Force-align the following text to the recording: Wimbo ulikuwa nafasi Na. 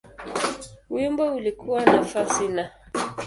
Wimbo 0.89 1.23
ulikuwa 1.35 1.85
nafasi 1.85 2.47
Na. 2.47 2.69